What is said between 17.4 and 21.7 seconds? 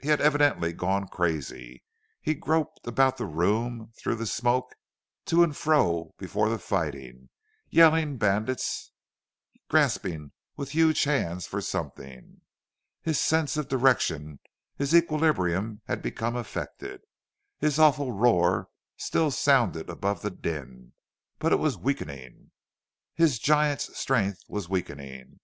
His awful roar still sounded above the din, but it